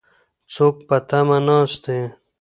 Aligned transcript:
څوک 0.53 0.75
په 0.87 0.97
تمه 1.09 1.37
ناست 1.47 1.81
دي؟ 1.85 1.99